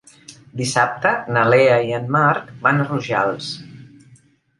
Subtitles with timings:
[0.59, 3.51] Dissabte na Lea i en Marc van a Rojals.